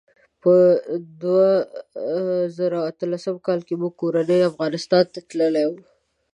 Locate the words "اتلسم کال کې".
2.89-3.73